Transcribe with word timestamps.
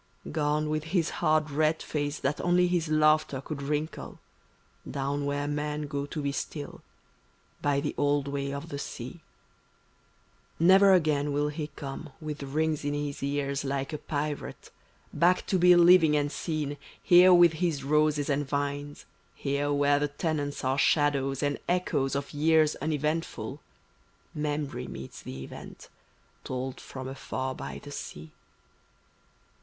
Gone 0.31 0.67
with 0.71 0.85
his 0.85 1.11
hard 1.21 1.51
red 1.51 1.79
face 1.83 2.17
that 2.21 2.41
only 2.41 2.65
his 2.65 2.89
laughter 2.89 3.39
could 3.39 3.61
wrinkle, 3.61 4.17
Down 4.89 5.25
where 5.25 5.47
men 5.47 5.83
go 5.83 6.07
to 6.07 6.23
be 6.23 6.31
still, 6.31 6.81
by 7.61 7.81
the 7.81 7.93
old 7.99 8.27
way 8.27 8.51
of 8.51 8.69
the 8.69 8.77
|59| 8.77 9.19
Never 10.59 10.93
again 10.95 11.31
will 11.31 11.49
he 11.49 11.67
come, 11.75 12.09
with 12.19 12.41
rings 12.41 12.83
in 12.83 12.95
his 12.95 13.21
ears 13.21 13.63
like 13.63 13.93
a 13.93 13.99
pirate, 13.99 14.71
Back 15.13 15.45
to 15.45 15.59
be 15.59 15.75
living 15.75 16.15
and 16.17 16.31
seen, 16.31 16.77
here 17.03 17.31
with 17.31 17.53
his 17.53 17.83
roses 17.83 18.27
and 18.27 18.49
vines; 18.49 19.05
Here 19.35 19.71
where 19.71 19.99
the 19.99 20.07
tenants 20.07 20.63
are 20.63 20.79
shadows 20.79 21.43
and 21.43 21.59
echoes 21.69 22.15
of 22.15 22.33
years 22.33 22.75
uneventful, 22.77 23.61
Memory 24.33 24.87
meets 24.87 25.21
the 25.21 25.43
event, 25.43 25.89
told 26.43 26.79
from 26.81 27.07
afar 27.07 27.53
by 27.53 27.79
the 27.83 27.91
sea. 27.91 28.31